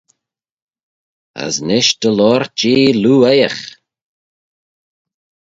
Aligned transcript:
As 1.45 1.55
nish 1.67 1.91
dy 2.01 2.09
loayrt 2.17 2.53
jeh 2.59 2.93
loo-oaiagh. 3.01 3.61